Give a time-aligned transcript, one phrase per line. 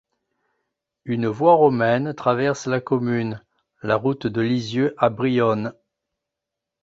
[1.05, 3.39] Une voie romaine traverse la commune,
[3.83, 5.73] la route de Lisieux à Brionne.